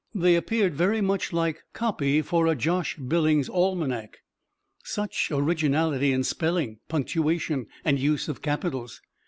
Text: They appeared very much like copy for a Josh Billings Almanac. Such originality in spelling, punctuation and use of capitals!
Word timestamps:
They 0.15 0.35
appeared 0.35 0.73
very 0.73 0.99
much 0.99 1.31
like 1.31 1.61
copy 1.73 2.23
for 2.23 2.47
a 2.47 2.55
Josh 2.55 2.95
Billings 2.97 3.47
Almanac. 3.47 4.17
Such 4.83 5.29
originality 5.31 6.11
in 6.11 6.23
spelling, 6.23 6.79
punctuation 6.89 7.67
and 7.85 7.99
use 7.99 8.27
of 8.27 8.41
capitals! 8.41 9.03